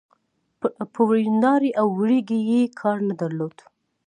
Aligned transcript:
په 0.93 0.99
وريندارې 1.09 1.69
او 1.79 1.87
ورېرې 1.99 2.39
يې 2.49 2.61
کار 2.79 2.97
نه 3.07 3.13
درلود. 3.21 3.57